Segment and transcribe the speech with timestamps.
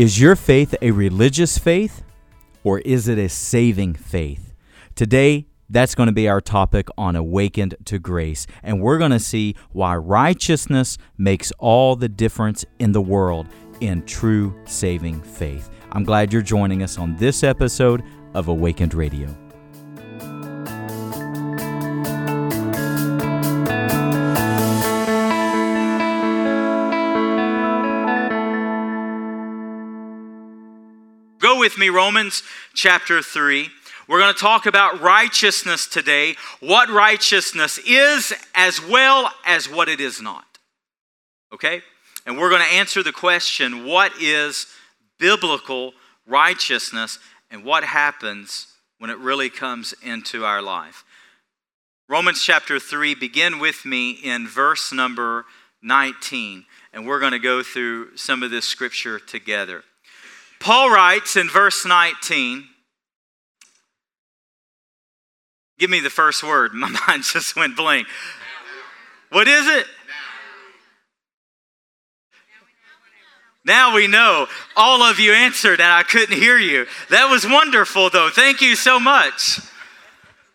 [0.00, 2.02] Is your faith a religious faith
[2.64, 4.54] or is it a saving faith?
[4.94, 8.46] Today, that's going to be our topic on Awakened to Grace.
[8.62, 13.46] And we're going to see why righteousness makes all the difference in the world
[13.82, 15.68] in true saving faith.
[15.92, 19.36] I'm glad you're joining us on this episode of Awakened Radio.
[31.60, 33.68] With me, Romans chapter 3.
[34.08, 40.00] We're going to talk about righteousness today, what righteousness is, as well as what it
[40.00, 40.46] is not.
[41.52, 41.82] Okay?
[42.24, 44.68] And we're going to answer the question what is
[45.18, 45.92] biblical
[46.26, 47.18] righteousness
[47.50, 48.68] and what happens
[48.98, 51.04] when it really comes into our life.
[52.08, 55.44] Romans chapter 3, begin with me in verse number
[55.82, 59.84] 19, and we're going to go through some of this scripture together.
[60.60, 62.66] Paul writes in verse 19,
[65.78, 66.72] Give me the first word.
[66.74, 68.06] My mind just went blank.
[69.30, 69.86] What is it?
[73.64, 74.46] Now we know.
[74.76, 76.86] All of you answered, and I couldn't hear you.
[77.08, 78.30] That was wonderful, though.
[78.30, 79.60] Thank you so much.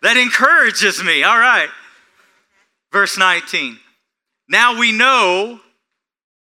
[0.01, 1.23] That encourages me.
[1.23, 1.69] All right.
[2.91, 3.79] Verse 19.
[4.49, 5.59] Now we know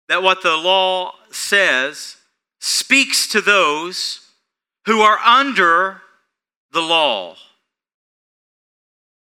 [0.08, 2.16] that what the law says
[2.60, 4.20] speaks to those
[4.86, 6.02] who are under
[6.72, 7.36] the law.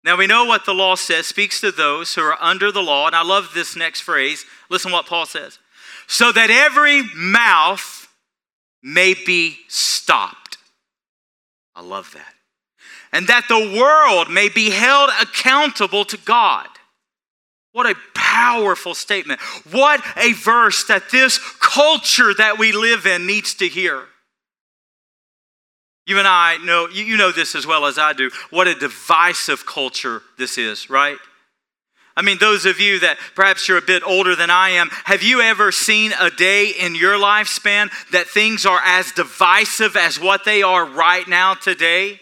[0.03, 3.07] Now we know what the law says, speaks to those who are under the law.
[3.07, 4.45] And I love this next phrase.
[4.69, 5.59] Listen what Paul says.
[6.07, 8.07] So that every mouth
[8.83, 10.57] may be stopped.
[11.75, 12.33] I love that.
[13.11, 16.67] And that the world may be held accountable to God.
[17.75, 19.41] What a powerful statement.
[19.69, 24.05] What a verse that this culture that we live in needs to hear.
[26.07, 29.65] You and I know, you know this as well as I do, what a divisive
[29.65, 31.17] culture this is, right?
[32.15, 35.21] I mean, those of you that perhaps you're a bit older than I am, have
[35.21, 40.45] you ever seen a day in your lifespan that things are as divisive as what
[40.45, 42.21] they are right now today?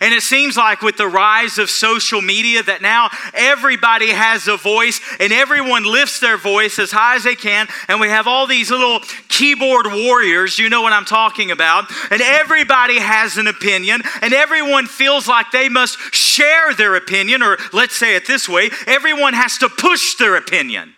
[0.00, 4.56] And it seems like with the rise of social media that now everybody has a
[4.56, 7.68] voice and everyone lifts their voice as high as they can.
[7.88, 11.84] And we have all these little keyboard warriors, you know what I'm talking about.
[12.10, 17.58] And everybody has an opinion and everyone feels like they must share their opinion, or
[17.72, 20.94] let's say it this way everyone has to push their opinion.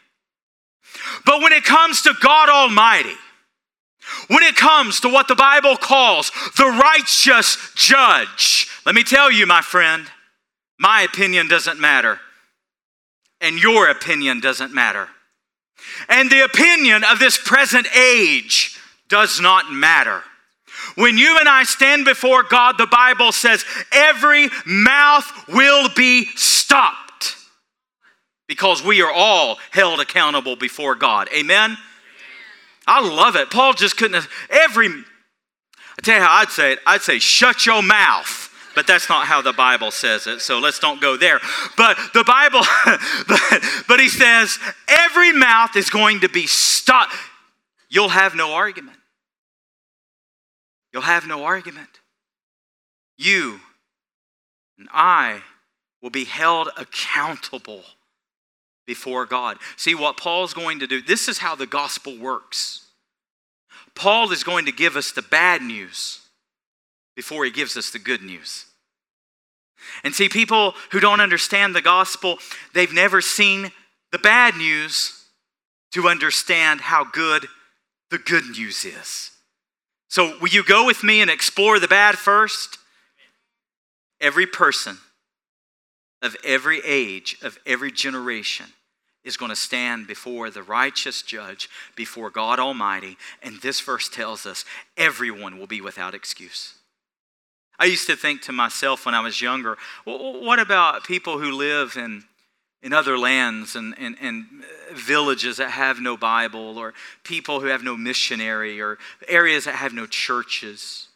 [1.25, 3.17] But when it comes to God Almighty,
[4.28, 9.46] when it comes to what the Bible calls the righteous judge, let me tell you,
[9.46, 10.06] my friend,
[10.78, 12.20] my opinion doesn't matter,
[13.41, 15.08] and your opinion doesn't matter.
[16.08, 20.22] And the opinion of this present age does not matter.
[20.94, 27.36] When you and I stand before God, the Bible says every mouth will be stopped
[28.46, 31.28] because we are all held accountable before God.
[31.34, 31.76] Amen?
[32.88, 33.50] I love it.
[33.50, 36.78] Paul just couldn't have, every, I tell you how I'd say it.
[36.87, 38.47] I'd say, shut your mouth.
[38.75, 41.41] But that's not how the Bible says it, so let's don't go there.
[41.76, 42.60] But the Bible,
[43.28, 47.15] but, but he says, every mouth is going to be stopped.
[47.91, 48.97] You'll have no argument.
[50.93, 51.88] You'll have no argument.
[53.16, 53.60] You
[54.78, 55.43] and I
[56.00, 57.82] will be held accountable
[58.88, 59.59] before God.
[59.76, 61.00] See what Paul's going to do.
[61.00, 62.87] This is how the gospel works.
[63.94, 66.21] Paul is going to give us the bad news
[67.15, 68.65] before he gives us the good news.
[70.03, 72.38] And see, people who don't understand the gospel,
[72.72, 73.71] they've never seen
[74.10, 75.26] the bad news
[75.93, 77.46] to understand how good
[78.11, 79.32] the good news is.
[80.08, 82.79] So, will you go with me and explore the bad first?
[84.20, 84.96] Every person
[86.23, 88.67] of every age, of every generation,
[89.28, 93.16] is going to stand before the righteous judge, before God Almighty.
[93.42, 94.64] And this verse tells us
[94.96, 96.75] everyone will be without excuse.
[97.78, 101.96] I used to think to myself when I was younger, what about people who live
[101.96, 102.25] in,
[102.82, 104.46] in other lands and, and, and
[104.94, 108.98] villages that have no Bible, or people who have no missionary, or
[109.28, 111.06] areas that have no churches?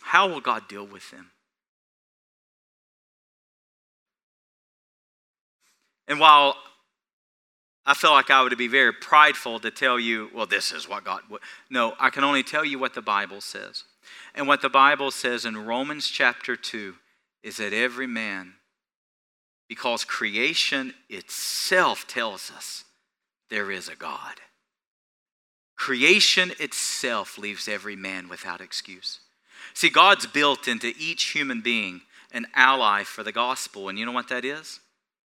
[0.00, 1.30] How will God deal with them?
[6.08, 6.56] And while
[7.86, 11.04] I feel like I would be very prideful to tell you, well, this is what
[11.04, 11.20] God.
[11.30, 11.40] would.
[11.70, 13.84] No, I can only tell you what the Bible says.
[14.34, 16.94] And what the Bible says in Romans chapter 2
[17.44, 18.54] is that every man,
[19.68, 22.84] because creation itself tells us
[23.50, 24.40] there is a God.
[25.76, 29.20] Creation itself leaves every man without excuse.
[29.74, 32.00] See, God's built into each human being
[32.32, 33.88] an ally for the gospel.
[33.88, 34.80] And you know what that is?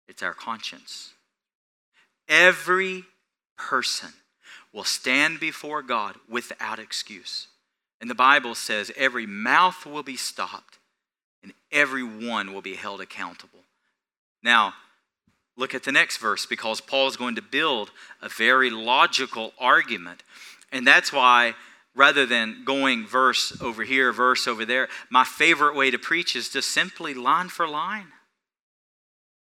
[0.08, 1.12] It's our conscience.
[2.28, 3.04] Every
[3.56, 4.10] person
[4.72, 7.48] will stand before God without excuse.
[8.00, 10.78] And the Bible says every mouth will be stopped
[11.42, 13.60] and every one will be held accountable.
[14.42, 14.74] Now,
[15.56, 17.90] look at the next verse because Paul is going to build
[18.22, 20.22] a very logical argument.
[20.70, 21.54] And that's why,
[21.94, 26.50] rather than going verse over here, verse over there, my favorite way to preach is
[26.50, 28.08] just simply line for line,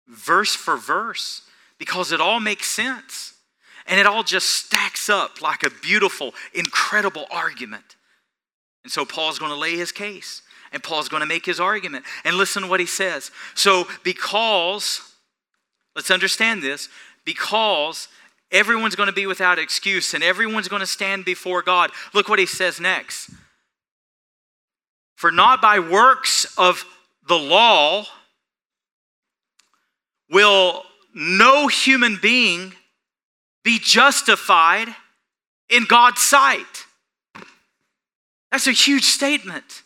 [0.08, 1.42] verse for verse,
[1.80, 3.34] because it all makes sense.
[3.86, 7.96] And it all just stacks up like a beautiful, incredible argument.
[8.84, 10.42] And so Paul's going to lay his case
[10.72, 12.04] and Paul's going to make his argument.
[12.22, 13.32] And listen to what he says.
[13.54, 15.00] So, because,
[15.96, 16.88] let's understand this,
[17.24, 18.06] because
[18.52, 22.38] everyone's going to be without excuse and everyone's going to stand before God, look what
[22.38, 23.30] he says next.
[25.16, 26.84] For not by works of
[27.26, 28.04] the law
[30.30, 30.84] will
[31.14, 32.74] no human being
[33.64, 34.88] be justified
[35.68, 36.86] in God's sight.
[38.50, 39.82] That's a huge statement.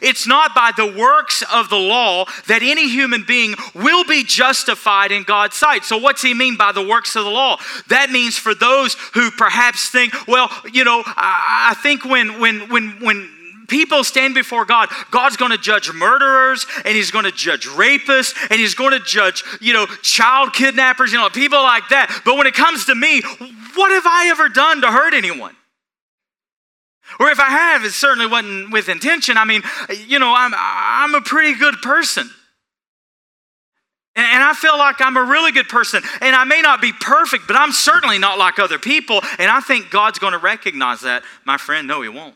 [0.00, 5.10] It's not by the works of the law that any human being will be justified
[5.10, 5.84] in God's sight.
[5.84, 7.58] So, what's he mean by the works of the law?
[7.88, 12.90] That means for those who perhaps think, well, you know, I think when, when, when,
[13.00, 13.28] when,
[13.72, 18.36] people stand before God, God's going to judge murderers and he's going to judge rapists
[18.50, 22.20] and he's going to judge, you know, child kidnappers, you know, people like that.
[22.26, 23.22] But when it comes to me,
[23.74, 25.56] what have I ever done to hurt anyone?
[27.18, 29.38] Or if I have, it certainly wasn't with intention.
[29.38, 29.62] I mean,
[30.06, 32.30] you know, I'm, I'm a pretty good person.
[34.14, 36.02] And I feel like I'm a really good person.
[36.20, 39.22] And I may not be perfect, but I'm certainly not like other people.
[39.38, 41.22] And I think God's going to recognize that.
[41.46, 42.34] My friend, no, He won't.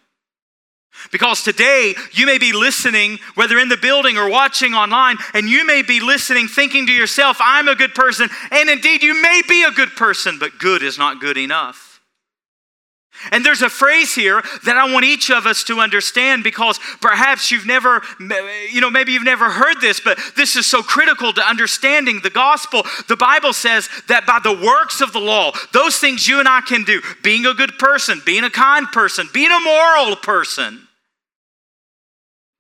[1.12, 5.66] Because today, you may be listening, whether in the building or watching online, and you
[5.66, 8.28] may be listening thinking to yourself, I'm a good person.
[8.50, 11.86] And indeed, you may be a good person, but good is not good enough.
[13.32, 17.50] And there's a phrase here that I want each of us to understand because perhaps
[17.50, 18.02] you've never,
[18.70, 22.30] you know, maybe you've never heard this, but this is so critical to understanding the
[22.30, 22.82] gospel.
[23.08, 26.60] The Bible says that by the works of the law, those things you and I
[26.60, 30.85] can do, being a good person, being a kind person, being a moral person,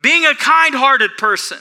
[0.06, 1.58] being a kind hearted person,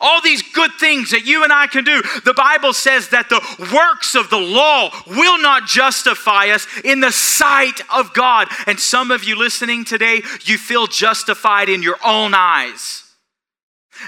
[0.00, 2.00] all these good things that you and I can do.
[2.24, 3.40] The Bible says that the
[3.74, 8.46] works of the law will not justify us in the sight of God.
[8.68, 13.02] And some of you listening today, you feel justified in your own eyes.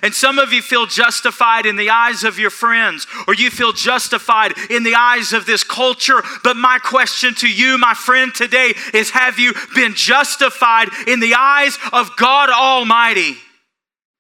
[0.00, 3.72] And some of you feel justified in the eyes of your friends, or you feel
[3.72, 6.22] justified in the eyes of this culture.
[6.44, 11.34] But my question to you, my friend, today is have you been justified in the
[11.34, 13.38] eyes of God Almighty?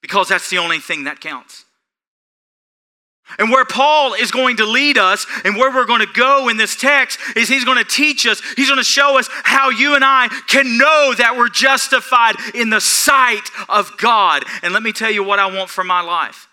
[0.02, 1.64] Because that's the only thing that counts.
[3.38, 6.56] And where Paul is going to lead us and where we're going to go in
[6.56, 9.94] this text is he's going to teach us, he's going to show us how you
[9.94, 14.44] and I can know that we're justified in the sight of God.
[14.62, 16.48] And let me tell you what I want for my life.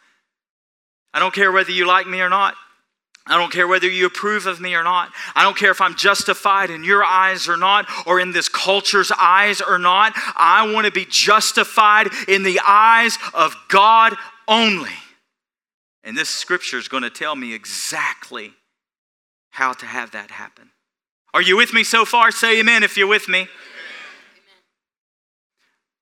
[1.14, 2.56] I don't care whether you like me or not.
[3.26, 5.12] I don't care whether you approve of me or not.
[5.36, 9.12] I don't care if I'm justified in your eyes or not, or in this culture's
[9.12, 10.14] eyes or not.
[10.36, 14.16] I want to be justified in the eyes of God
[14.48, 14.90] only.
[16.04, 18.54] And this scripture is going to tell me exactly
[19.52, 20.72] how to have that happen.
[21.34, 22.32] Are you with me so far?
[22.32, 23.48] Say amen if you're with me.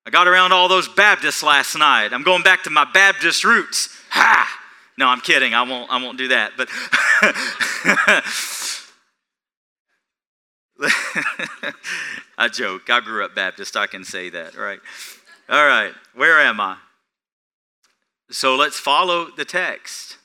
[0.05, 2.13] I got around all those Baptists last night.
[2.13, 3.89] I'm going back to my Baptist roots.
[4.11, 4.47] Ha!
[4.97, 5.53] No, I'm kidding.
[5.53, 6.53] I won't, I won't do that.
[6.55, 6.69] But
[12.37, 12.89] I joke.
[12.89, 13.75] I grew up Baptist.
[13.75, 14.79] I can say that, right?
[15.49, 15.93] All right.
[16.13, 16.77] Where am I?
[18.29, 20.17] So let's follow the text.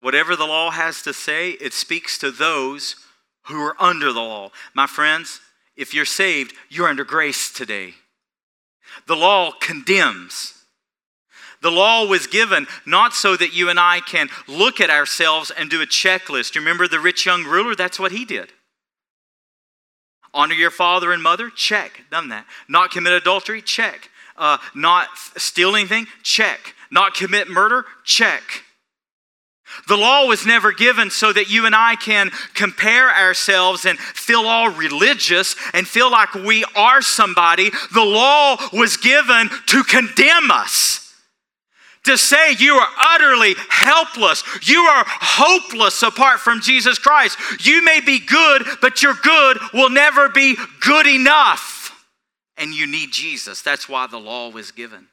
[0.00, 2.96] Whatever the law has to say, it speaks to those
[3.46, 4.50] who are under the law.
[4.74, 5.40] My friends,
[5.76, 7.94] if you're saved, you're under grace today.
[9.06, 10.57] The law condemns.
[11.60, 15.68] The law was given not so that you and I can look at ourselves and
[15.68, 16.54] do a checklist.
[16.54, 17.74] You remember the rich young ruler?
[17.74, 18.52] That's what he did.
[20.32, 21.50] Honor your father and mother?
[21.50, 22.04] Check.
[22.10, 22.46] Done that.
[22.68, 23.62] Not commit adultery?
[23.62, 24.10] Check.
[24.36, 26.06] Uh, not steal anything?
[26.22, 26.74] Check.
[26.90, 27.86] Not commit murder?
[28.04, 28.42] Check.
[29.86, 34.40] The law was never given so that you and I can compare ourselves and feel
[34.40, 37.70] all religious and feel like we are somebody.
[37.92, 41.07] The law was given to condemn us
[42.08, 44.42] to say you are utterly helpless.
[44.68, 47.38] You are hopeless apart from Jesus Christ.
[47.60, 51.76] You may be good, but your good will never be good enough.
[52.56, 53.62] And you need Jesus.
[53.62, 55.08] That's why the law was given.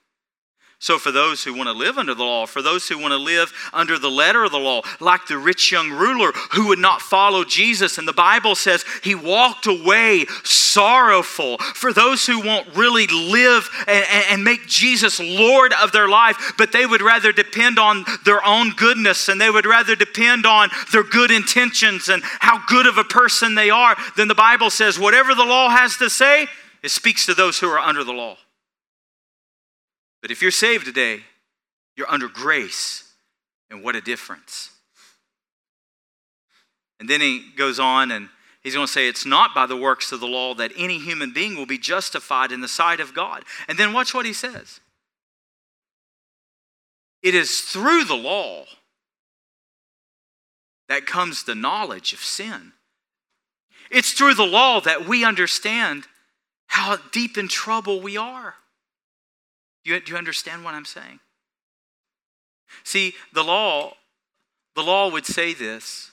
[0.78, 3.18] So, for those who want to live under the law, for those who want to
[3.18, 7.02] live under the letter of the law, like the rich young ruler who would not
[7.02, 11.58] follow Jesus, and the Bible says he walked away sorrowful.
[11.58, 16.74] For those who won't really live and, and make Jesus Lord of their life, but
[16.74, 21.04] they would rather depend on their own goodness and they would rather depend on their
[21.04, 25.34] good intentions and how good of a person they are, then the Bible says whatever
[25.34, 26.48] the law has to say,
[26.84, 28.38] it speaks to those who are under the law.
[30.26, 31.20] But if you're saved today,
[31.96, 33.14] you're under grace.
[33.70, 34.72] And what a difference.
[37.00, 38.30] And then he goes on and
[38.64, 41.32] he's going to say, It's not by the works of the law that any human
[41.32, 43.44] being will be justified in the sight of God.
[43.68, 44.80] And then watch what he says
[47.22, 48.66] it is through the law
[50.90, 52.72] that comes the knowledge of sin.
[53.92, 56.06] It's through the law that we understand
[56.66, 58.56] how deep in trouble we are.
[59.86, 61.20] Do you, do you understand what I'm saying?
[62.84, 63.94] See, the law,
[64.76, 66.12] the law would say this.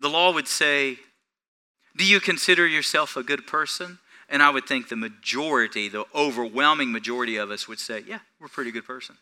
[0.00, 0.98] The law would say,
[1.96, 3.98] Do you consider yourself a good person?
[4.28, 8.46] And I would think the majority, the overwhelming majority of us would say, Yeah, we're
[8.46, 9.16] a pretty good person.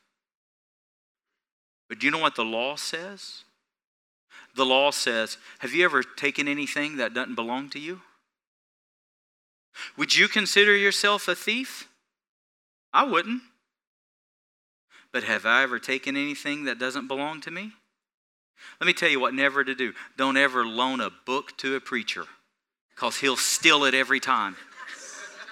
[1.88, 3.45] But do you know what the law says?
[4.57, 8.00] The law says, Have you ever taken anything that doesn't belong to you?
[9.99, 11.88] Would you consider yourself a thief?
[12.97, 13.43] I wouldn't.
[15.12, 17.73] But have I ever taken anything that doesn't belong to me?
[18.81, 19.93] Let me tell you what never to do.
[20.17, 22.25] Don't ever loan a book to a preacher
[22.95, 24.57] because he'll steal it every time.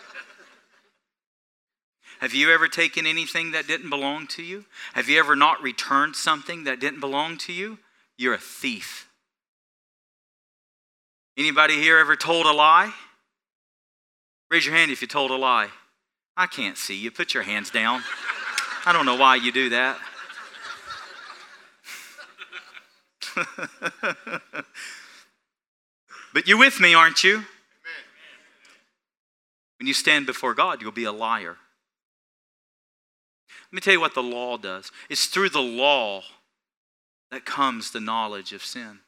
[2.21, 4.65] Have you ever taken anything that didn't belong to you?
[4.95, 7.77] Have you ever not returned something that didn't belong to you?
[8.17, 9.07] You're a thief.
[11.37, 12.95] Anybody here ever told a lie?
[14.51, 15.69] Raise your hand if you told a lie.
[16.37, 17.11] I can't see you.
[17.11, 18.03] Put your hands down.
[18.87, 19.99] I don't know why you do that.
[26.35, 27.45] but you're with me, aren't you?
[29.79, 31.57] When you stand before God, you'll be a liar.
[33.67, 36.23] Let me tell you what the law does it's through the law
[37.31, 39.01] that comes the knowledge of sin.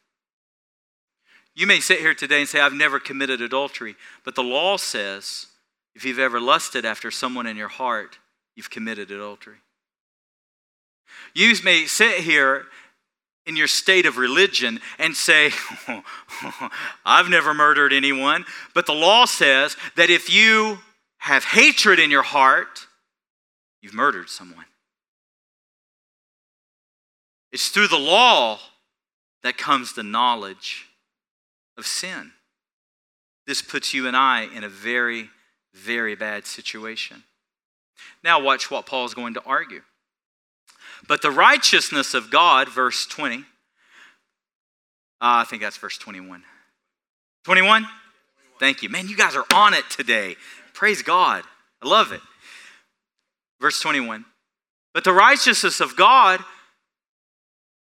[1.55, 5.47] You may sit here today and say, I've never committed adultery, but the law says
[5.97, 8.19] if you've ever lusted after someone in your heart,
[8.55, 9.57] you've committed adultery.
[11.35, 12.67] You may sit here
[13.47, 15.53] in your state of religion and say,
[17.07, 18.45] I've never murdered anyone.
[18.75, 20.79] But the law says that if you
[21.19, 22.87] have hatred in your heart,
[23.81, 24.67] you've murdered someone.
[27.53, 28.59] It's through the law
[29.43, 30.89] that comes the knowledge
[31.79, 32.33] of sin.
[33.47, 35.31] This puts you and I in a very
[35.77, 37.23] very bad situation.
[38.25, 39.83] Now, watch what Paul is going to argue.
[41.07, 43.41] But the righteousness of God, verse 20, uh,
[45.21, 46.43] I think that's verse 21.
[47.45, 47.87] 21?
[48.59, 48.89] Thank you.
[48.89, 50.37] Man, you guys are on it today.
[50.73, 51.45] Praise God.
[51.83, 52.21] I love it.
[53.61, 54.25] Verse 21.
[54.93, 56.41] But the righteousness of God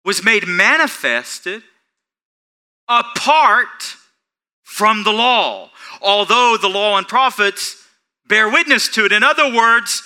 [0.06, 1.64] was made manifested
[2.88, 3.96] apart
[4.80, 5.70] from the law,
[6.02, 7.76] although the law and prophets
[8.30, 9.12] bear witness to it.
[9.12, 10.02] In other words,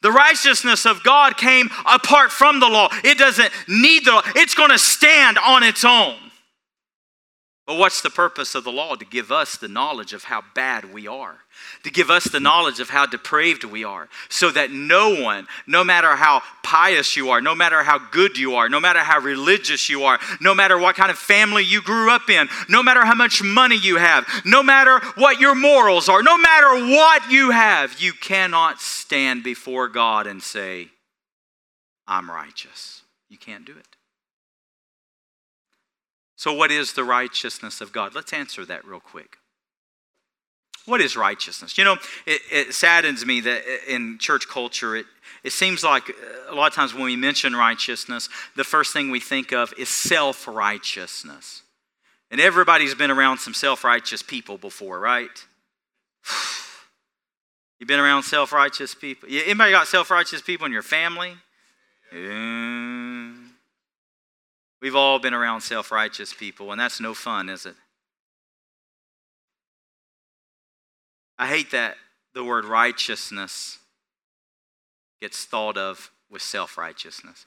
[0.00, 2.88] the righteousness of God came apart from the law.
[3.02, 6.14] It doesn't need the law, it's going to stand on its own.
[7.66, 8.94] But what's the purpose of the law?
[8.94, 11.38] To give us the knowledge of how bad we are,
[11.82, 15.82] to give us the knowledge of how depraved we are, so that no one, no
[15.82, 19.88] matter how pious you are, no matter how good you are, no matter how religious
[19.88, 23.16] you are, no matter what kind of family you grew up in, no matter how
[23.16, 28.00] much money you have, no matter what your morals are, no matter what you have,
[28.00, 30.88] you cannot stand before God and say,
[32.06, 33.02] I'm righteous.
[33.28, 33.95] You can't do it.
[36.36, 38.14] So, what is the righteousness of God?
[38.14, 39.38] Let's answer that real quick.
[40.84, 41.76] What is righteousness?
[41.76, 45.06] You know, it, it, saddens me that in church culture, it,
[45.42, 49.10] it seems like uh, a lot of times when we mention righteousness, the first thing
[49.10, 51.62] we think of is self righteousness.
[52.30, 55.44] And everybody's been around some self righteous people before, right?
[57.80, 59.28] You've been around self righteous people.
[59.30, 61.34] Anybody got self righteous people in your family?
[62.12, 62.85] Yeah.
[64.80, 67.74] We've all been around self righteous people, and that's no fun, is it?
[71.38, 71.96] I hate that
[72.34, 73.78] the word righteousness
[75.20, 77.46] gets thought of with self righteousness.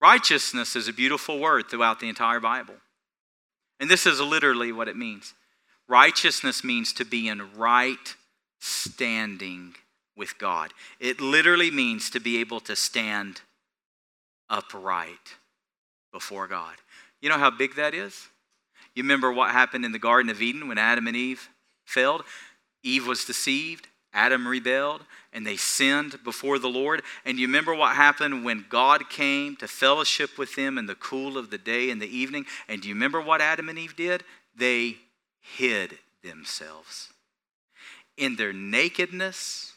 [0.00, 2.74] Righteousness is a beautiful word throughout the entire Bible.
[3.78, 5.34] And this is literally what it means
[5.88, 8.14] righteousness means to be in right
[8.60, 9.74] standing
[10.16, 10.72] with God.
[11.00, 13.42] It literally means to be able to stand
[14.48, 15.36] upright
[16.12, 16.74] before God.
[17.20, 18.28] You know how big that is?
[18.94, 21.48] You remember what happened in the Garden of Eden when Adam and Eve
[21.84, 22.22] failed?
[22.82, 25.02] Eve was deceived, Adam rebelled,
[25.32, 27.02] and they sinned before the Lord.
[27.24, 31.38] And you remember what happened when God came to fellowship with them in the cool
[31.38, 32.44] of the day and the evening?
[32.68, 34.24] And do you remember what Adam and Eve did?
[34.54, 34.98] They
[35.40, 37.08] hid themselves.
[38.18, 39.72] In their nakedness,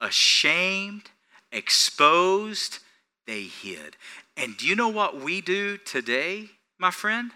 [0.00, 1.10] ashamed,
[1.50, 2.80] exposed,
[3.26, 3.96] they hid.
[4.40, 7.30] And do you know what we do today, my friend?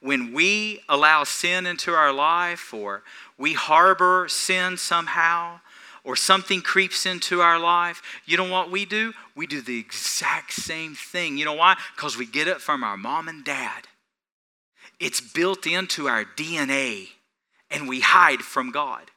[0.00, 3.02] When we allow sin into our life or
[3.36, 5.58] we harbor sin somehow,
[6.04, 9.12] or something creeps into our life, you know what we do?
[9.34, 11.36] We do the exact same thing.
[11.36, 11.76] You know why?
[11.96, 13.88] Because we get it from our mom and dad.
[15.00, 17.08] It's built into our DNA,
[17.70, 19.10] and we hide from God.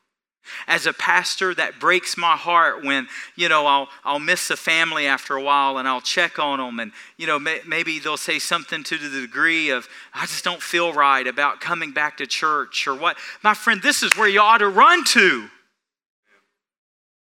[0.67, 5.05] As a pastor, that breaks my heart when, you know, I'll, I'll miss a family
[5.05, 6.79] after a while and I'll check on them.
[6.79, 10.61] And, you know, may, maybe they'll say something to the degree of, I just don't
[10.61, 13.17] feel right about coming back to church or what.
[13.43, 15.47] My friend, this is where you ought to run to.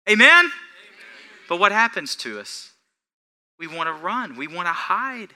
[0.09, 0.27] Amen?
[0.29, 0.51] Amen?
[1.47, 2.71] But what happens to us?
[3.59, 5.35] We want to run, we want to hide.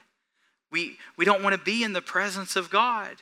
[0.72, 3.18] We, we don't want to be in the presence of God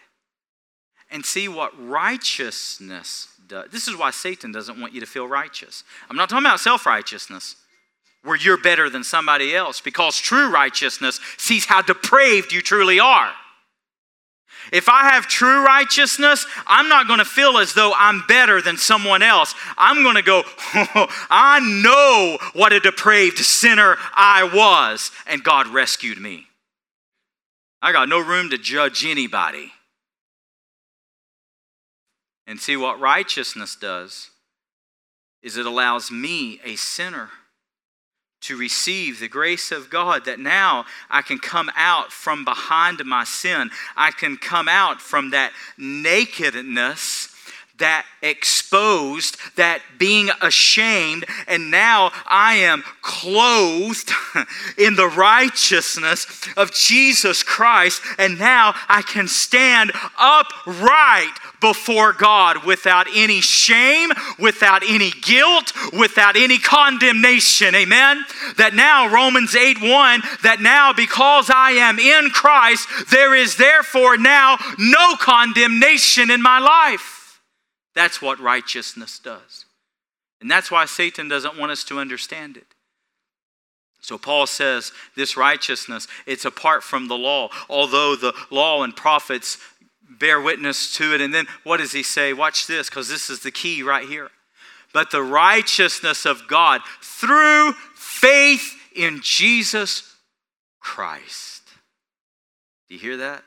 [1.11, 3.69] and see what righteousness does.
[3.71, 5.83] This is why Satan doesn't want you to feel righteous.
[6.09, 7.55] I'm not talking about self righteousness,
[8.23, 13.31] where you're better than somebody else, because true righteousness sees how depraved you truly are.
[14.71, 18.77] If I have true righteousness, I'm not going to feel as though I'm better than
[18.77, 19.53] someone else.
[19.77, 20.43] I'm going to go,
[21.29, 26.47] I know what a depraved sinner I was, and God rescued me.
[27.81, 29.73] I got no room to judge anybody.
[32.45, 34.29] And see what righteousness does
[35.41, 37.29] is it allows me, a sinner,
[38.41, 43.23] to receive the grace of God that now I can come out from behind my
[43.23, 43.71] sin.
[43.95, 47.32] I can come out from that nakedness
[47.83, 54.09] that exposed, that being ashamed, and now I am clothed
[54.77, 63.07] in the righteousness of Jesus Christ, and now I can stand upright before God without
[63.13, 67.75] any shame, without any guilt, without any condemnation.
[67.75, 68.23] Amen.
[68.55, 74.15] That now, Romans 8 1, that now because I am in Christ, there is therefore
[74.15, 77.22] now no condemnation in my life.
[77.95, 79.65] That's what righteousness does.
[80.41, 82.67] And that's why Satan doesn't want us to understand it.
[84.01, 89.57] So Paul says this righteousness, it's apart from the law, although the law and prophets
[90.19, 91.21] bear witness to it.
[91.21, 92.33] And then what does he say?
[92.33, 94.29] Watch this, because this is the key right here.
[94.93, 100.15] But the righteousness of God through faith in Jesus
[100.81, 101.63] Christ.
[102.89, 103.43] Do you hear that?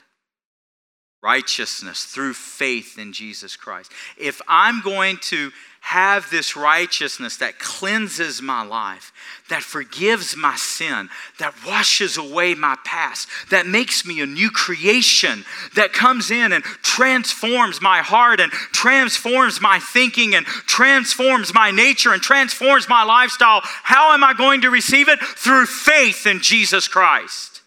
[1.26, 3.90] Righteousness through faith in Jesus Christ.
[4.16, 9.12] If I'm going to have this righteousness that cleanses my life,
[9.50, 11.08] that forgives my sin,
[11.40, 16.62] that washes away my past, that makes me a new creation, that comes in and
[16.62, 23.60] transforms my heart and transforms my thinking and transforms my nature and transforms my lifestyle,
[23.64, 25.18] how am I going to receive it?
[25.20, 27.62] Through faith in Jesus Christ.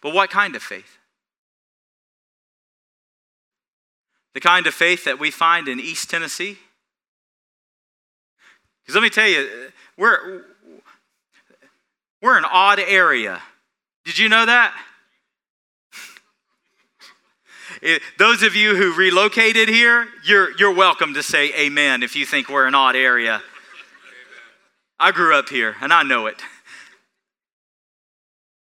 [0.00, 0.98] But what kind of faith?
[4.34, 6.58] The kind of faith that we find in East Tennessee?
[8.82, 10.42] Because let me tell you, we're,
[12.20, 13.40] we're an odd area.
[14.04, 14.74] Did you know that?
[17.82, 22.24] It, those of you who relocated here, you're, you're welcome to say amen if you
[22.24, 23.42] think we're an odd area.
[24.98, 26.40] I grew up here and I know it.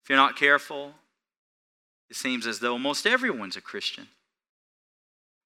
[0.02, 0.92] If you're not careful,
[2.10, 4.08] it seems as though almost everyone's a Christian.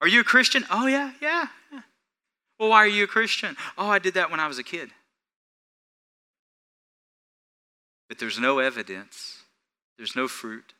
[0.03, 0.65] Are you a Christian?
[0.69, 1.81] Oh, yeah, yeah, yeah.
[2.59, 3.57] Well, why are you a Christian?
[3.79, 4.91] Oh, I did that when I was a kid.
[8.09, 9.43] But there's no evidence,
[9.97, 10.75] there's no fruit,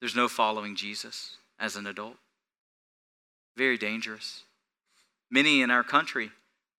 [0.00, 2.16] there's no following Jesus as an adult.
[3.56, 4.42] Very dangerous.
[5.30, 6.30] Many in our country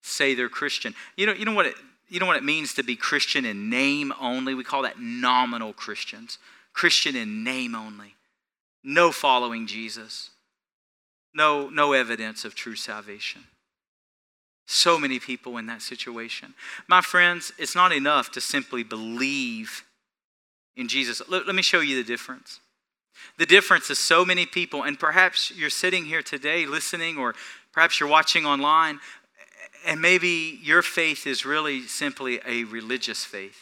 [0.03, 0.93] say they're Christian.
[1.17, 1.75] You know, you know what it,
[2.07, 4.53] you know what it means to be Christian in name only?
[4.53, 6.37] We call that nominal Christians.
[6.71, 8.15] Christian in name only.
[8.83, 10.29] No following Jesus
[11.33, 13.43] no, no evidence of true salvation.
[14.65, 16.53] So many people in that situation.
[16.87, 19.83] My friends, it's not enough to simply believe
[20.75, 21.21] in Jesus.
[21.27, 22.59] Let, let, me show you the difference.
[23.37, 27.35] The difference is so many people, and perhaps you're sitting here today listening, or
[27.73, 28.99] perhaps you're watching online,
[29.85, 33.57] and maybe your faith is really simply a religious faith.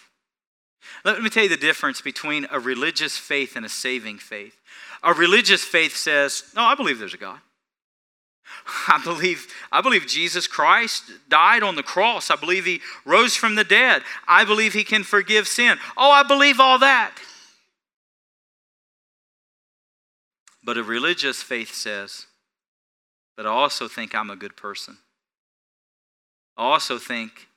[1.03, 4.55] Let me tell you the difference between a religious faith and a saving faith.
[5.03, 7.39] A religious faith says, No, I believe there's a God.
[8.87, 12.29] I believe, I believe Jesus Christ died on the cross.
[12.29, 14.03] I believe he rose from the dead.
[14.27, 15.77] I believe he can forgive sin.
[15.97, 17.15] Oh, I believe all that.
[20.63, 22.27] But a religious faith says,
[23.35, 24.97] but I also think I'm a good person.
[26.57, 27.47] I also think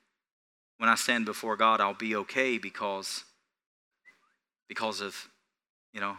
[0.79, 3.25] when I stand before God, I'll be okay because,
[4.69, 5.29] because of,
[5.93, 6.17] you know,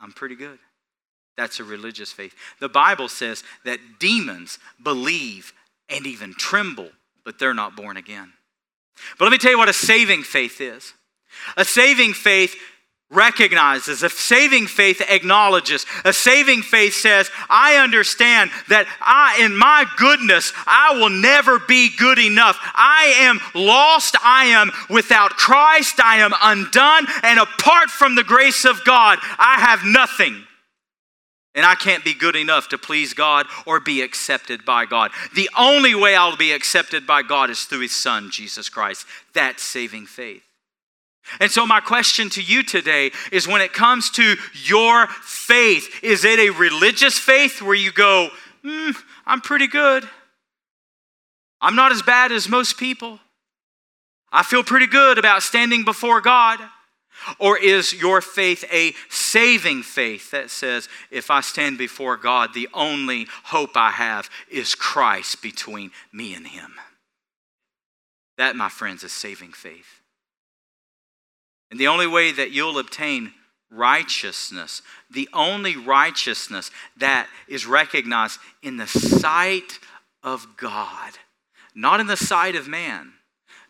[0.00, 0.58] I'm pretty good.
[1.36, 2.34] That's a religious faith.
[2.60, 5.52] The Bible says that demons believe
[5.88, 6.90] and even tremble,
[7.24, 8.32] but they're not born again.
[9.18, 10.94] But let me tell you what a saving faith is.
[11.56, 12.54] A saving faith
[13.10, 19.84] recognizes, a saving faith acknowledges, a saving faith says, I understand that I, in my
[19.96, 22.58] goodness, I will never be good enough.
[22.74, 24.16] I am lost.
[24.22, 26.00] I am without Christ.
[26.00, 27.06] I am undone.
[27.22, 30.44] And apart from the grace of God, I have nothing.
[31.54, 35.12] And I can't be good enough to please God or be accepted by God.
[35.34, 39.06] The only way I'll be accepted by God is through His Son, Jesus Christ.
[39.34, 40.42] That's saving faith.
[41.40, 46.24] And so, my question to you today is when it comes to your faith, is
[46.24, 48.28] it a religious faith where you go,
[48.64, 50.04] mm, I'm pretty good?
[51.60, 53.20] I'm not as bad as most people.
[54.30, 56.58] I feel pretty good about standing before God.
[57.38, 62.68] Or is your faith a saving faith that says, if I stand before God, the
[62.74, 66.74] only hope I have is Christ between me and Him?
[68.36, 70.00] That, my friends, is saving faith.
[71.70, 73.32] And the only way that you'll obtain
[73.70, 79.78] righteousness, the only righteousness that is recognized in the sight
[80.22, 81.14] of God,
[81.74, 83.13] not in the sight of man,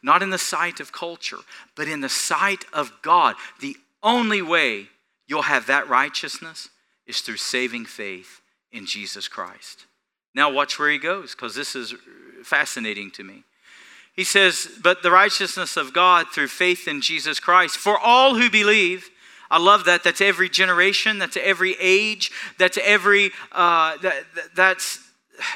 [0.04, 1.38] not in the sight of culture,
[1.74, 4.88] but in the sight of God, the only way
[5.26, 6.68] you'll have that righteousness
[7.06, 9.86] is through saving faith in Jesus Christ.
[10.34, 11.94] Now, watch where he goes, because this is
[12.42, 13.44] fascinating to me.
[14.14, 18.50] He says, But the righteousness of God through faith in Jesus Christ for all who
[18.50, 19.08] believe.
[19.50, 20.04] I love that.
[20.04, 24.98] That's every generation, that's every age, that's every, uh, that, that's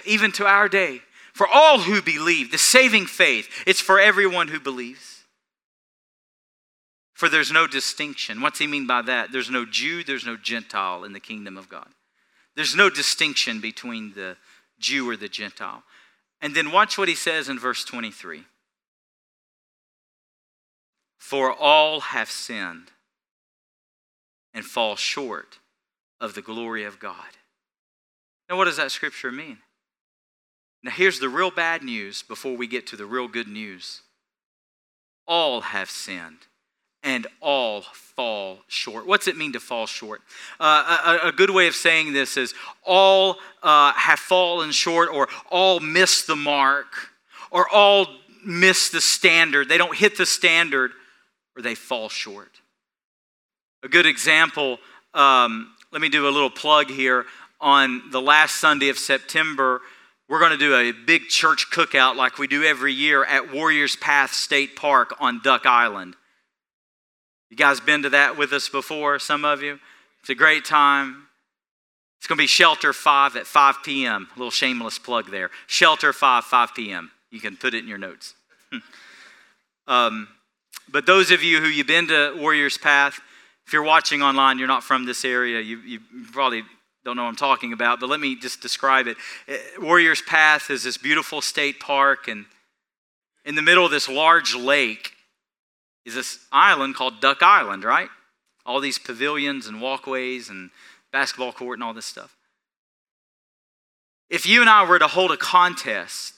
[0.07, 1.03] even to our day.
[1.39, 5.23] For all who believe, the saving faith, it's for everyone who believes.
[7.13, 8.41] For there's no distinction.
[8.41, 9.31] What's he mean by that?
[9.31, 11.87] There's no Jew, there's no Gentile in the kingdom of God.
[12.57, 14.37] There's no distinction between the
[14.81, 15.85] Jew or the Gentile.
[16.43, 18.43] And then watch what he says in verse 23
[21.19, 22.91] For all have sinned
[24.53, 25.61] and fall short
[26.21, 27.15] of the glory of God.
[28.51, 29.59] Now, what does that scripture mean?
[30.83, 34.03] Now, here's the real bad news before we get to the real good news.
[35.27, 36.47] All have sinned
[37.03, 39.07] and all fall short.
[39.07, 40.21] What's it mean to fall short?
[40.59, 45.29] Uh, a, a, good way of saying this is all uh, have fallen short, or
[45.51, 47.11] all miss the mark,
[47.51, 48.07] or all
[48.45, 49.69] miss the standard.
[49.69, 50.91] They don't hit the standard,
[51.57, 52.61] or they fall short.
[53.83, 54.79] A good example,
[55.15, 57.27] um, let me do a little plug here.
[57.61, 59.81] On the last Sunday of September,
[60.29, 63.97] we're going to do a big church cookout like we do every year at Warriors
[63.97, 66.17] Path State Park on Duck Island.
[67.51, 69.79] You guys been to that with us before, some of you?
[70.21, 71.29] It's a great time.
[72.19, 74.29] It's going to be Shelter 5 at 5 p.m.
[74.35, 75.51] A little shameless plug there.
[75.67, 77.11] Shelter 5, 5 p.m.
[77.31, 78.35] You can put it in your notes.
[79.89, 80.29] um,
[80.91, 83.21] but those of you who you've been to Warriors Path,
[83.67, 86.01] if you're watching online, you're not from this area, you, you
[86.33, 86.65] probably
[87.09, 89.17] don't know what I'm talking about, but let me just describe it.
[89.49, 92.45] Uh, Warriors Path is this beautiful state park, and
[93.47, 95.13] in the middle of this large lake
[96.05, 98.11] is this island called Duck Island, right?
[98.67, 100.69] All these pavilions and walkways and
[101.11, 102.37] basketball court and all this stuff.
[104.29, 106.38] If you and I were to hold a contest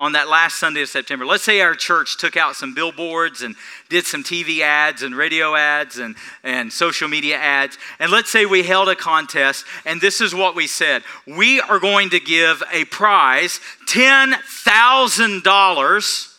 [0.00, 1.26] on that last Sunday of September.
[1.26, 3.56] Let's say our church took out some billboards and
[3.88, 7.76] did some TV ads and radio ads and, and social media ads.
[7.98, 11.80] And let's say we held a contest, and this is what we said We are
[11.80, 13.58] going to give a prize
[13.88, 16.34] $10,000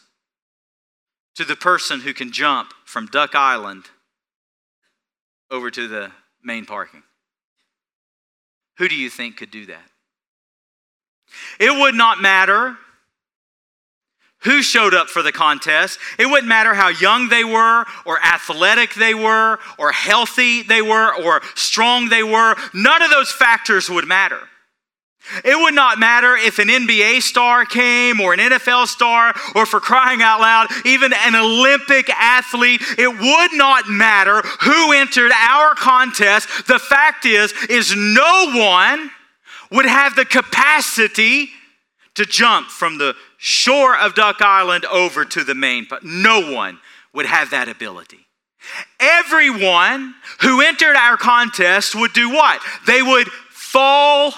[1.35, 3.85] to the person who can jump from Duck Island
[5.51, 6.11] over to the
[6.43, 7.01] main parking.
[8.77, 9.83] Who do you think could do that?
[11.59, 12.77] It would not matter
[14.43, 15.99] who showed up for the contest.
[16.17, 21.13] It wouldn't matter how young they were, or athletic they were, or healthy they were,
[21.23, 22.55] or strong they were.
[22.73, 24.39] None of those factors would matter.
[25.43, 29.79] It would not matter if an NBA star came or an NFL star or for
[29.79, 32.81] crying out loud, even an Olympic athlete.
[32.97, 36.67] It would not matter who entered our contest.
[36.67, 39.11] The fact is, is no one
[39.71, 41.49] would have the capacity
[42.15, 45.87] to jump from the shore of Duck Island over to the main.
[45.89, 46.79] But no one
[47.13, 48.27] would have that ability.
[48.99, 52.61] Everyone who entered our contest would do what?
[52.85, 54.33] They would fall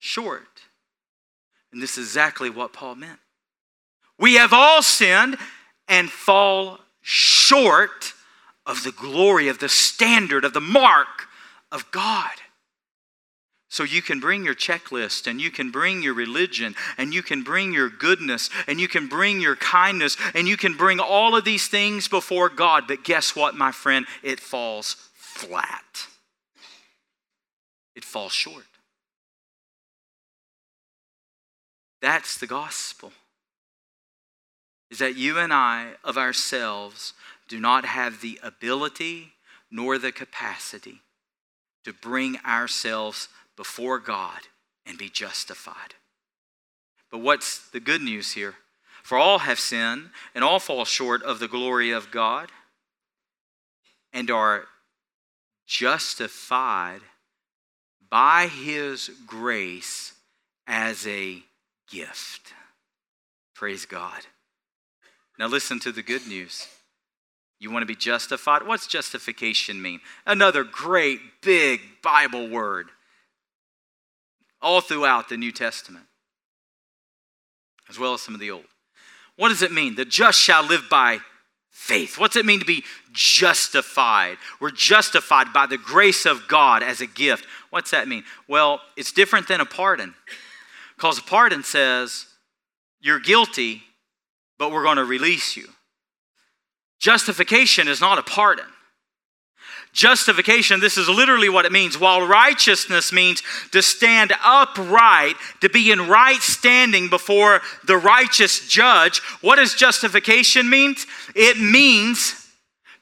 [0.00, 0.48] short.
[1.72, 3.20] And this is exactly what Paul meant.
[4.18, 5.36] We have all sinned
[5.88, 8.14] and fall short
[8.64, 11.28] of the glory, of the standard, of the mark
[11.70, 12.30] of God.
[13.74, 17.42] So you can bring your checklist and you can bring your religion and you can
[17.42, 21.44] bring your goodness and you can bring your kindness and you can bring all of
[21.44, 22.84] these things before God.
[22.86, 24.06] But guess what, my friend?
[24.22, 26.06] It falls flat,
[27.96, 28.62] it falls short.
[32.00, 33.10] That's the gospel.
[34.88, 37.12] Is that you and I, of ourselves,
[37.48, 39.32] do not have the ability
[39.68, 41.00] nor the capacity
[41.84, 44.40] to bring ourselves before God
[44.86, 45.94] and be justified.
[47.10, 48.54] But what's the good news here?
[49.02, 52.50] For all have sinned and all fall short of the glory of God
[54.12, 54.64] and are
[55.66, 57.00] justified
[58.08, 60.14] by his grace
[60.66, 61.42] as a
[61.90, 62.52] gift.
[63.54, 64.22] Praise God.
[65.38, 66.68] Now, listen to the good news.
[67.58, 68.66] You want to be justified?
[68.66, 70.00] What's justification mean?
[70.26, 72.88] Another great big Bible word
[74.64, 76.06] all throughout the New Testament,
[77.88, 78.64] as well as some of the Old.
[79.36, 79.94] What does it mean?
[79.94, 81.18] The just shall live by
[81.70, 82.18] faith.
[82.18, 84.38] What's it mean to be justified?
[84.60, 87.46] We're justified by the grace of God as a gift.
[87.70, 88.24] What's that mean?
[88.48, 90.14] Well, it's different than a pardon.
[90.96, 92.26] Because a pardon says,
[93.00, 93.82] you're guilty,
[94.58, 95.68] but we're going to release you.
[97.00, 98.66] Justification is not a pardon.
[99.94, 101.98] Justification, this is literally what it means.
[101.98, 109.20] While righteousness means to stand upright, to be in right standing before the righteous judge,
[109.40, 110.96] what does justification mean?
[111.36, 112.48] It means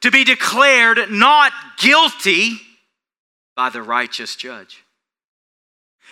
[0.01, 2.57] to be declared not guilty
[3.55, 4.83] by the righteous judge.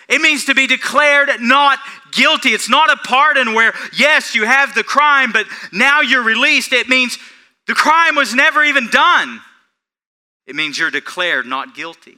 [0.09, 1.77] It means to be declared not
[2.11, 2.49] guilty.
[2.49, 6.73] It's not a pardon where, yes, you have the crime, but now you're released.
[6.73, 7.19] It means
[7.67, 9.41] the crime was never even done.
[10.47, 12.17] It means you're declared not guilty.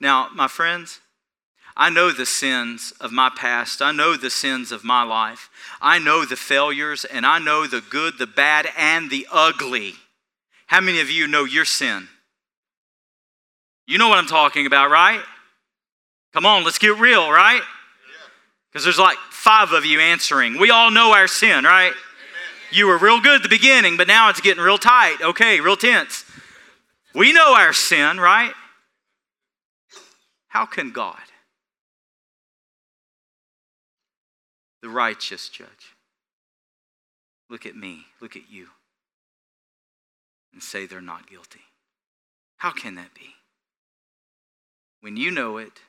[0.00, 1.00] Now, my friends,
[1.76, 3.80] I know the sins of my past.
[3.80, 5.48] I know the sins of my life.
[5.80, 9.94] I know the failures, and I know the good, the bad, and the ugly.
[10.66, 12.08] How many of you know your sin?
[13.86, 15.20] You know what I'm talking about, right?
[16.32, 17.62] Come on, let's get real, right?
[18.70, 20.58] Because there's like five of you answering.
[20.58, 21.92] We all know our sin, right?
[22.70, 25.18] You were real good at the beginning, but now it's getting real tight.
[25.20, 26.24] Okay, real tense.
[27.14, 28.54] We know our sin, right?
[30.48, 31.20] How can God,
[34.82, 35.96] the righteous judge,
[37.48, 38.68] look at me, look at you,
[40.52, 41.60] and say they're not guilty?
[42.58, 43.34] How can that be?
[45.00, 45.80] When you know it,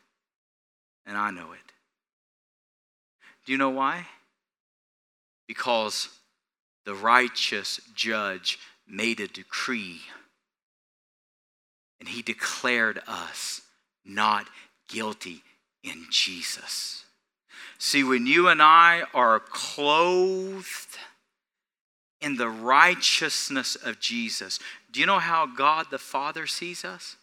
[1.05, 1.73] and I know it.
[3.45, 4.07] Do you know why?
[5.47, 6.09] Because
[6.85, 8.57] the righteous judge
[8.87, 10.01] made a decree
[12.03, 13.61] and he declared us
[14.03, 14.49] not
[14.89, 15.41] guilty
[15.85, 17.05] in Jesus.
[17.77, 20.97] See, when you and I are clothed
[22.19, 24.59] in the righteousness of Jesus,
[24.91, 27.15] do you know how God the Father sees us?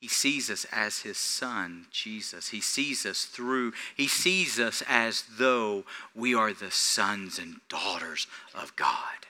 [0.00, 2.50] He sees us as his son, Jesus.
[2.50, 5.82] He sees us through, he sees us as though
[6.14, 9.26] we are the sons and daughters of God.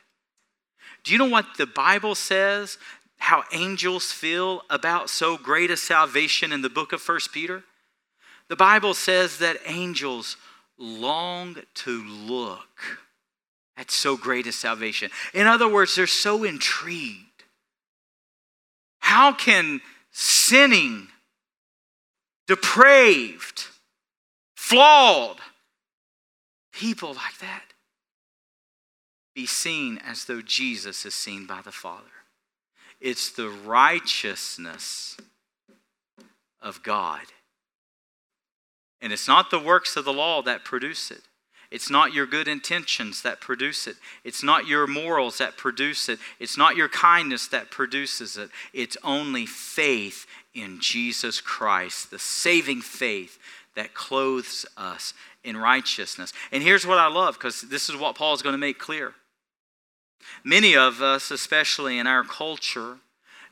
[1.04, 2.76] Do you know what the Bible says?
[3.24, 7.64] How angels feel about so great a salvation in the book of First Peter?
[8.48, 10.36] The Bible says that angels
[10.76, 13.00] long to look
[13.78, 15.10] at so great a salvation.
[15.32, 17.44] In other words, they're so intrigued.
[18.98, 21.08] How can sinning,
[22.46, 23.68] depraved,
[24.54, 25.38] flawed
[26.74, 27.72] people like that
[29.34, 32.23] be seen as though Jesus is seen by the Father.
[33.04, 35.18] It's the righteousness
[36.62, 37.20] of God.
[39.02, 41.20] And it's not the works of the law that produce it.
[41.70, 43.96] It's not your good intentions that produce it.
[44.24, 46.18] It's not your morals that produce it.
[46.40, 48.48] It's not your kindness that produces it.
[48.72, 53.38] It's only faith in Jesus Christ, the saving faith
[53.76, 55.12] that clothes us
[55.42, 56.32] in righteousness.
[56.50, 59.12] And here's what I love because this is what Paul is going to make clear.
[60.42, 62.98] Many of us, especially in our culture,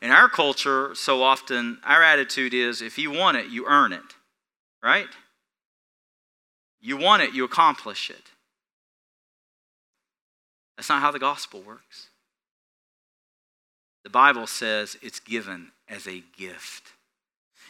[0.00, 4.16] in our culture, so often our attitude is if you want it, you earn it,
[4.82, 5.08] right?
[6.80, 8.30] You want it, you accomplish it.
[10.76, 12.08] That's not how the gospel works.
[14.02, 16.92] The Bible says it's given as a gift.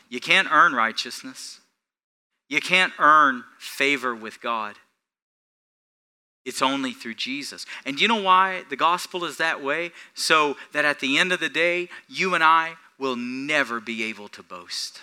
[0.09, 1.61] You can't earn righteousness.
[2.49, 4.77] You can't earn favor with God.
[6.45, 7.67] It's only through Jesus.
[7.85, 9.93] And you know why the gospel is that way?
[10.15, 14.29] So that at the end of the day, you and I will never be able
[14.29, 15.01] to boast.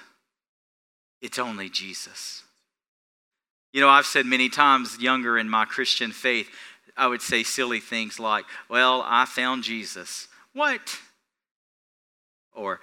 [1.22, 2.44] It's only Jesus.
[3.72, 6.50] You know, I've said many times younger in my Christian faith,
[6.98, 10.28] I would say silly things like, Well, I found Jesus.
[10.54, 11.00] What?
[12.54, 12.82] Or,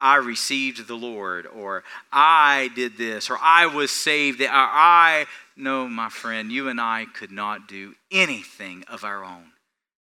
[0.00, 5.26] I received the Lord, or I did this, or I was saved, or I.
[5.56, 9.52] No, my friend, you and I could not do anything of our own.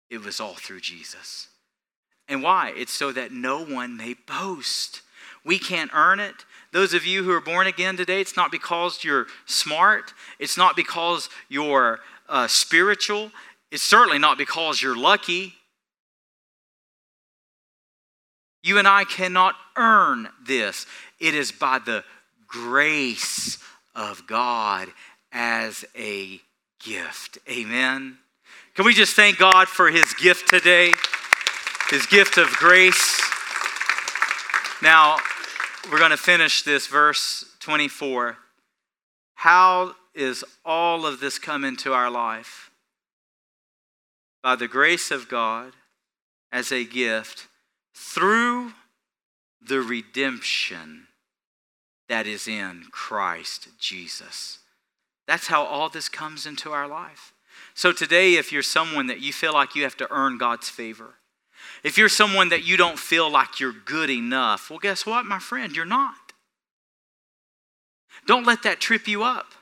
[0.10, 1.48] It was all through Jesus.
[2.30, 2.74] And why?
[2.78, 5.02] It's so that no one may boast.
[5.44, 6.46] We can't earn it.
[6.72, 10.76] Those of you who are born again today, it's not because you're smart, it's not
[10.76, 13.32] because you're uh, spiritual,
[13.72, 15.56] it's certainly not because you're lucky.
[18.62, 20.86] You and I cannot earn this.
[21.20, 22.04] It is by the
[22.48, 23.58] grace
[23.96, 24.90] of God
[25.32, 26.42] as a
[26.84, 27.38] gift.
[27.50, 28.18] Amen.
[28.76, 30.94] Can we just thank God for his gift today?
[31.90, 33.20] His gift of grace.
[34.82, 35.18] Now,
[35.92, 38.38] we're going to finish this verse 24.
[39.36, 42.72] How is all of this come into our life?
[44.42, 45.74] By the grace of God
[46.52, 47.49] as a gift
[47.94, 48.74] through
[49.62, 51.08] the redemption
[52.08, 54.60] that is in Christ Jesus.
[55.28, 57.34] That's how all this comes into our life.
[57.74, 61.16] So today, if you're someone that you feel like you have to earn God's favor,
[61.84, 65.40] if you're someone that you don't feel like you're good enough, well, guess what, my
[65.40, 65.76] friend?
[65.76, 66.34] You're not.
[68.26, 69.54] Don't let that trip you up.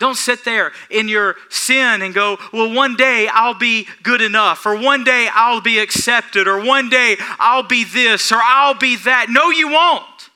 [0.00, 4.64] Don't sit there in your sin and go, well, one day I'll be good enough,
[4.64, 8.96] or one day I'll be accepted, or one day I'll be this, or I'll be
[8.96, 9.26] that.
[9.28, 10.30] No, you won't.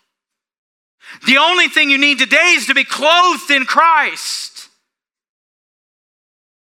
[1.27, 4.69] The only thing you need today is to be clothed in Christ.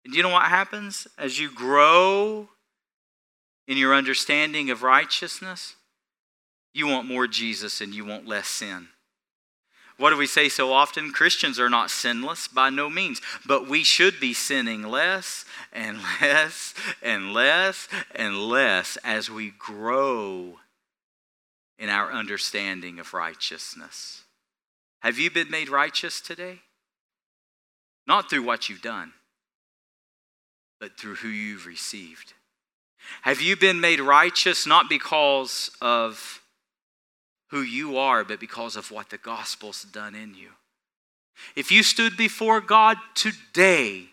[0.06, 2.48] And do you know what happens as you grow
[3.68, 5.76] in your understanding of righteousness?
[6.74, 8.88] You want more Jesus and you want less sin.
[9.98, 11.12] What do we say so often?
[11.12, 16.74] Christians are not sinless by no means, but we should be sinning less and less
[17.02, 20.60] and less and less as we grow
[21.80, 24.24] in our understanding of righteousness.
[25.02, 26.62] Have you been made righteous today?
[28.08, 29.14] Not through what you've done,
[30.80, 32.34] but through who you've received.
[33.22, 36.42] Have you been made righteous not because of
[37.52, 40.50] who you are, but because of what the gospel's done in you.
[41.56, 44.06] If you stood before God today,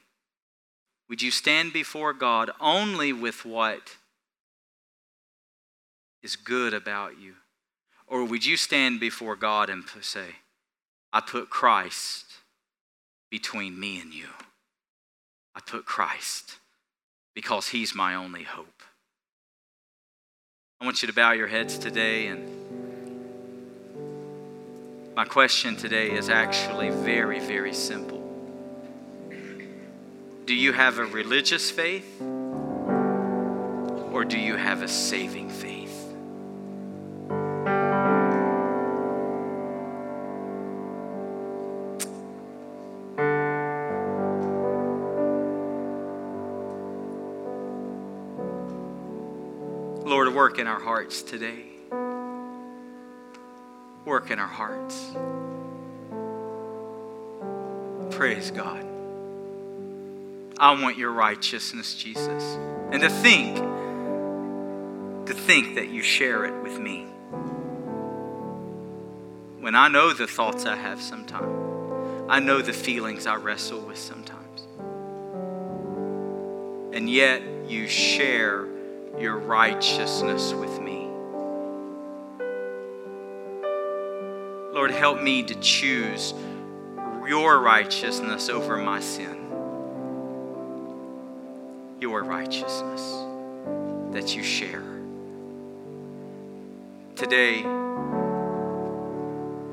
[1.08, 3.96] would you stand before God only with what
[6.22, 7.34] is good about you?
[8.06, 10.36] Or would you stand before God and say,
[11.12, 12.26] I put Christ
[13.30, 14.26] between me and you?
[15.54, 16.56] I put Christ
[17.34, 18.82] because he's my only hope.
[20.80, 22.61] I want you to bow your heads today and
[25.14, 28.18] my question today is actually very, very simple.
[30.46, 32.20] Do you have a religious faith
[34.10, 35.98] or do you have a saving faith?
[50.06, 51.71] Lord, work in our hearts today
[54.04, 55.12] work in our hearts.
[58.14, 58.86] Praise God.
[60.58, 62.58] I want your righteousness, Jesus.
[62.90, 63.56] And to think,
[65.26, 67.06] to think that you share it with me.
[69.60, 73.98] When I know the thoughts I have sometimes, I know the feelings I wrestle with
[73.98, 74.66] sometimes.
[76.92, 78.66] And yet you share
[79.18, 80.81] your righteousness with me.
[84.92, 86.34] Lord, help me to choose
[87.26, 89.36] your righteousness over my sin.
[91.98, 93.00] Your righteousness
[94.12, 94.82] that you share.
[97.16, 97.62] Today,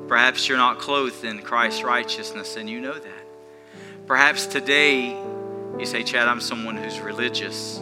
[0.07, 3.25] perhaps you're not clothed in Christ's righteousness and you know that.
[4.07, 5.09] Perhaps today
[5.77, 7.79] you say, Chad, I'm someone who's religious,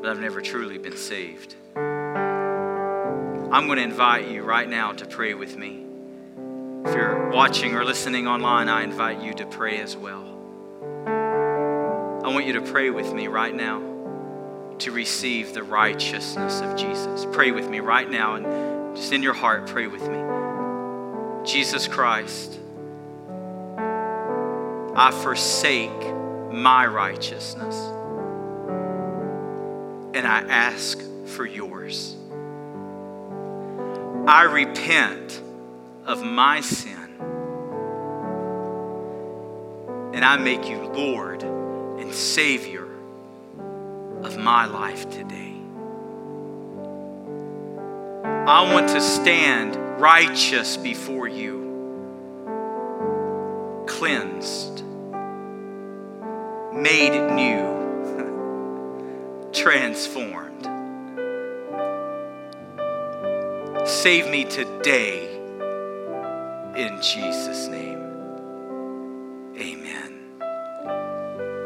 [0.00, 1.56] but I've never truly been saved.
[3.56, 5.82] I'm going to invite you right now to pray with me.
[6.84, 10.26] If you're watching or listening online, I invite you to pray as well.
[12.22, 17.26] I want you to pray with me right now to receive the righteousness of Jesus.
[17.32, 21.50] Pray with me right now and just in your heart, pray with me.
[21.50, 22.58] Jesus Christ,
[23.78, 26.12] I forsake
[26.52, 27.74] my righteousness
[30.14, 32.16] and I ask for yours.
[34.26, 35.40] I repent
[36.04, 36.96] of my sin
[40.12, 42.88] and I make you Lord and Savior
[44.24, 45.54] of my life today.
[48.24, 51.62] I want to stand righteous before you,
[53.86, 54.82] cleansed,
[56.72, 57.76] made new,
[59.52, 60.45] transformed.
[63.86, 65.28] Save me today
[66.76, 68.00] in Jesus' name.
[69.56, 70.42] Amen.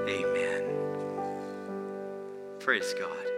[0.06, 0.62] Amen.
[2.58, 3.29] Praise God.